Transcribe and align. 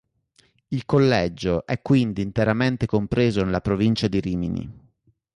Il 0.69 0.85
collegio 0.87 1.63
è 1.63 1.79
quindi 1.83 2.23
interamente 2.23 2.87
compreso 2.87 3.43
nella 3.43 3.61
provincia 3.61 4.07
di 4.07 4.19
Rimini. 4.19 4.89